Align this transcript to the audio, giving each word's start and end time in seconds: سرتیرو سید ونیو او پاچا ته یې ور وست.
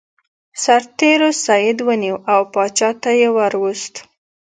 سرتیرو 0.63 1.29
سید 1.45 1.77
ونیو 1.87 2.15
او 2.33 2.41
پاچا 2.53 2.89
ته 3.01 3.11
یې 3.19 3.29
ور 3.37 3.53
وست. 3.61 3.93